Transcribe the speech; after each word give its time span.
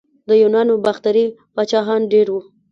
د 0.29 0.31
یونانو 0.41 0.73
باختري 0.85 1.25
پاچاهان 1.55 2.01
ډیر 2.13 2.27
وو 2.33 2.41